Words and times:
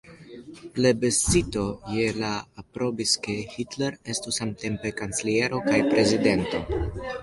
Plebiscito 0.77 1.65
je 1.99 2.07
la 2.23 2.33
aprobis, 2.63 3.15
ke 3.29 3.37
Hitler 3.55 4.01
estu 4.17 4.37
samtempe 4.41 4.97
kanceliero 5.01 5.65
kaj 5.71 5.83
prezidento. 5.95 6.69